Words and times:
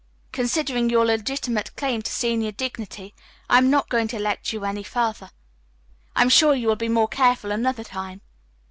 "Considering 0.31 0.89
your 0.89 1.05
legitimate 1.05 1.75
claim 1.75 2.01
to 2.01 2.11
senior 2.11 2.51
dignity, 2.51 3.13
I 3.47 3.59
am 3.59 3.69
not 3.69 3.87
going 3.87 4.07
to 4.07 4.17
lecture 4.19 4.57
you 4.57 4.65
any 4.65 4.81
further. 4.81 5.29
I 6.15 6.23
am 6.23 6.29
sure 6.29 6.55
you 6.55 6.67
will 6.69 6.75
be 6.75 6.89
more 6.89 7.07
careful 7.07 7.51
another 7.51 7.83
time. 7.83 8.21